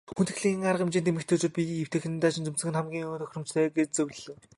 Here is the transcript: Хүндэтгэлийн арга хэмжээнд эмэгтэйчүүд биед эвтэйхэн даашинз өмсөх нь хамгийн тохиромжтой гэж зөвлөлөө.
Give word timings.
Хүндэтгэлийн 0.17 0.67
арга 0.69 0.83
хэмжээнд 0.83 1.09
эмэгтэйчүүд 1.11 1.53
биед 1.55 1.69
эвтэйхэн 1.85 2.15
даашинз 2.21 2.49
өмсөх 2.49 2.69
нь 2.69 2.77
хамгийн 2.77 3.19
тохиромжтой 3.21 3.65
гэж 3.77 3.89
зөвлөлөө. 3.93 4.35